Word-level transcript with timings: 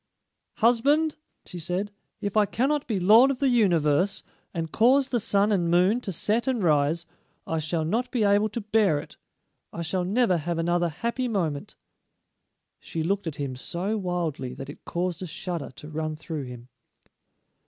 "Husband," 0.57 1.15
she 1.45 1.59
said, 1.59 1.91
"if 2.21 2.35
I 2.35 2.47
cannot 2.47 2.87
be 2.87 2.99
lord 2.99 3.29
of 3.29 3.37
the 3.37 3.49
universe, 3.49 4.23
and 4.51 4.71
cause 4.71 5.09
the 5.09 5.19
sun 5.19 5.51
and 5.51 5.69
moon 5.69 6.01
to 6.01 6.11
set 6.11 6.47
and 6.47 6.63
rise, 6.63 7.05
I 7.45 7.59
shall 7.59 7.85
not 7.85 8.09
be 8.09 8.23
able 8.23 8.49
to 8.49 8.61
bear 8.61 8.97
it. 8.97 9.17
I 9.71 9.83
shall 9.83 10.03
never 10.03 10.37
have 10.37 10.57
another 10.57 10.89
happy 10.89 11.27
moment." 11.27 11.75
She 12.79 13.03
looked 13.03 13.27
at 13.27 13.35
him 13.35 13.55
so 13.55 13.95
wildly 13.95 14.55
that 14.55 14.71
it 14.71 14.85
caused 14.85 15.21
a 15.21 15.27
shudder 15.27 15.69
to 15.75 15.87
run 15.87 16.15
through 16.15 16.45
him. 16.45 16.69